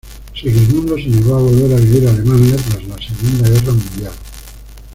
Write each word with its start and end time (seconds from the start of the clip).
Segismundo 0.33 0.95
se 0.97 1.07
negó 1.09 1.35
a 1.35 1.41
volver 1.41 1.73
a 1.73 1.79
vivir 1.79 2.07
a 2.07 2.09
Alemania 2.09 2.55
tras 2.55 2.83
la 2.87 2.97
Segunda 2.97 3.47
Guerra 3.47 3.71
Mundial. 3.71 4.13